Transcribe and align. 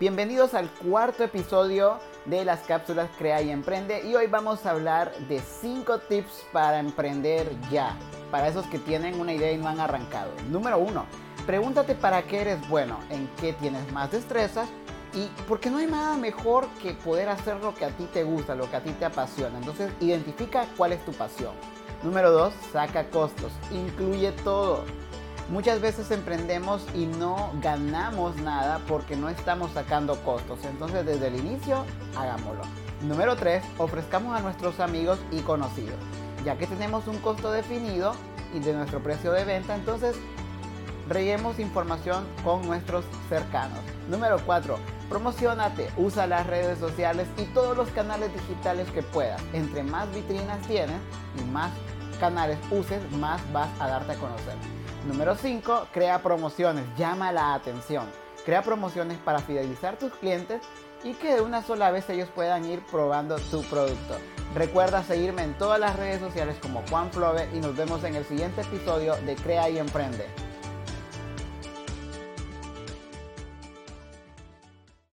Bienvenidos 0.00 0.54
al 0.54 0.70
cuarto 0.70 1.24
episodio 1.24 1.98
de 2.24 2.44
las 2.44 2.60
cápsulas 2.60 3.10
Crea 3.18 3.42
y 3.42 3.50
Emprende 3.50 4.06
y 4.08 4.14
hoy 4.14 4.28
vamos 4.28 4.64
a 4.64 4.70
hablar 4.70 5.12
de 5.26 5.40
5 5.40 5.98
tips 6.08 6.44
para 6.52 6.78
emprender 6.78 7.50
ya, 7.68 7.96
para 8.30 8.46
esos 8.46 8.64
que 8.66 8.78
tienen 8.78 9.18
una 9.18 9.34
idea 9.34 9.50
y 9.50 9.56
no 9.56 9.66
han 9.66 9.80
arrancado. 9.80 10.30
Número 10.50 10.78
1, 10.78 11.04
pregúntate 11.46 11.96
para 11.96 12.22
qué 12.22 12.42
eres 12.42 12.68
bueno, 12.68 13.00
en 13.10 13.28
qué 13.40 13.54
tienes 13.54 13.90
más 13.90 14.12
destrezas 14.12 14.68
y 15.14 15.26
porque 15.48 15.68
no 15.68 15.78
hay 15.78 15.88
nada 15.88 16.16
mejor 16.16 16.68
que 16.80 16.92
poder 16.92 17.28
hacer 17.28 17.56
lo 17.56 17.74
que 17.74 17.84
a 17.84 17.90
ti 17.90 18.04
te 18.12 18.22
gusta, 18.22 18.54
lo 18.54 18.70
que 18.70 18.76
a 18.76 18.84
ti 18.84 18.92
te 18.92 19.04
apasiona. 19.04 19.58
Entonces 19.58 19.90
identifica 19.98 20.66
cuál 20.76 20.92
es 20.92 21.04
tu 21.04 21.10
pasión. 21.10 21.54
Número 22.04 22.30
2, 22.30 22.54
saca 22.72 23.10
costos, 23.10 23.50
incluye 23.72 24.30
todo. 24.44 24.84
Muchas 25.50 25.80
veces 25.80 26.10
emprendemos 26.10 26.84
y 26.94 27.06
no 27.06 27.52
ganamos 27.62 28.36
nada 28.36 28.80
porque 28.86 29.16
no 29.16 29.30
estamos 29.30 29.72
sacando 29.72 30.16
costos. 30.22 30.58
Entonces 30.64 31.06
desde 31.06 31.28
el 31.28 31.36
inicio, 31.36 31.86
hagámoslo. 32.16 32.62
Número 33.00 33.34
3, 33.34 33.64
ofrezcamos 33.78 34.36
a 34.36 34.42
nuestros 34.42 34.78
amigos 34.78 35.18
y 35.30 35.40
conocidos. 35.40 35.96
Ya 36.44 36.58
que 36.58 36.66
tenemos 36.66 37.06
un 37.06 37.16
costo 37.18 37.50
definido 37.50 38.14
y 38.54 38.58
de 38.58 38.74
nuestro 38.74 39.02
precio 39.02 39.32
de 39.32 39.44
venta, 39.44 39.74
entonces 39.74 40.16
reguemos 41.08 41.58
información 41.58 42.26
con 42.44 42.66
nuestros 42.66 43.06
cercanos. 43.30 43.78
Número 44.10 44.38
4. 44.44 44.76
Promocionate, 45.08 45.90
usa 45.96 46.26
las 46.26 46.46
redes 46.46 46.78
sociales 46.78 47.26
y 47.38 47.44
todos 47.54 47.74
los 47.74 47.88
canales 47.88 48.30
digitales 48.34 48.90
que 48.90 49.02
puedas. 49.02 49.40
Entre 49.54 49.82
más 49.82 50.12
vitrinas 50.14 50.60
tienes 50.66 51.00
y 51.40 51.44
más 51.50 51.70
canales 52.18 52.58
uses, 52.70 53.00
más 53.12 53.40
vas 53.52 53.68
a 53.80 53.88
darte 53.88 54.12
a 54.12 54.16
conocer. 54.16 54.54
Número 55.06 55.34
5. 55.34 55.88
Crea 55.92 56.22
promociones, 56.22 56.84
llama 56.96 57.32
la 57.32 57.54
atención. 57.54 58.06
Crea 58.44 58.62
promociones 58.62 59.18
para 59.18 59.40
fidelizar 59.40 59.96
tus 59.96 60.12
clientes 60.14 60.62
y 61.04 61.14
que 61.14 61.34
de 61.34 61.40
una 61.40 61.62
sola 61.62 61.90
vez 61.90 62.08
ellos 62.10 62.28
puedan 62.34 62.64
ir 62.64 62.82
probando 62.90 63.36
tu 63.38 63.62
producto. 63.64 64.16
Recuerda 64.54 65.02
seguirme 65.02 65.42
en 65.44 65.56
todas 65.56 65.78
las 65.78 65.96
redes 65.96 66.20
sociales 66.20 66.56
como 66.60 66.82
Juan 66.88 67.10
Flove 67.12 67.54
y 67.54 67.60
nos 67.60 67.76
vemos 67.76 68.02
en 68.04 68.14
el 68.14 68.24
siguiente 68.24 68.62
episodio 68.62 69.14
de 69.24 69.36
Crea 69.36 69.68
y 69.70 69.78
Emprende. 69.78 70.26